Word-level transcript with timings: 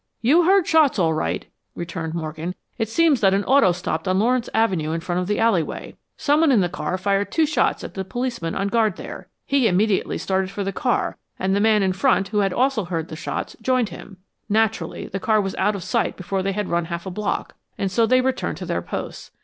"You 0.19 0.45
heard 0.45 0.65
shots, 0.65 0.97
all 0.97 1.13
right," 1.13 1.45
returned 1.75 2.15
Morgan. 2.15 2.55
"It 2.79 2.89
seems 2.89 3.21
that 3.21 3.35
an 3.35 3.43
auto 3.43 3.71
stopped 3.71 4.07
on 4.07 4.17
Lawrence 4.17 4.49
Avenue 4.51 4.93
in 4.93 4.99
front 4.99 5.21
of 5.21 5.27
the 5.27 5.37
alleyway. 5.37 5.95
Someone 6.17 6.51
in 6.51 6.59
the 6.61 6.69
car 6.69 6.97
fired 6.97 7.31
two 7.31 7.45
shots 7.45 7.83
at 7.83 7.93
the 7.93 8.03
policeman 8.03 8.55
on 8.55 8.67
guard 8.69 8.95
there. 8.95 9.27
He 9.45 9.67
immediately 9.67 10.17
started 10.17 10.49
for 10.49 10.63
the 10.63 10.73
car, 10.73 11.17
and 11.37 11.55
the 11.55 11.59
man 11.59 11.83
in 11.83 11.93
front, 11.93 12.29
who 12.29 12.39
had 12.39 12.51
also 12.51 12.85
heard 12.85 13.09
the 13.09 13.15
shots, 13.15 13.55
joined 13.61 13.89
him. 13.89 14.17
Naturally 14.49 15.05
the 15.05 15.19
car 15.19 15.39
was 15.39 15.53
out 15.57 15.75
of 15.75 15.83
sight 15.83 16.17
before 16.17 16.41
they 16.41 16.53
had 16.53 16.67
run 16.69 16.85
half 16.85 17.05
a 17.05 17.11
block, 17.11 17.53
and 17.77 17.91
so 17.91 18.07
they 18.07 18.21
returned 18.21 18.57
to 18.57 18.65
their 18.65 18.81
posts. 18.81 19.29